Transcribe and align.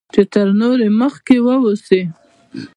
چې 0.13 0.21
تر 0.33 0.47
نورو 0.59 0.87
مخکې 1.01 1.35
واوسی 1.45 2.01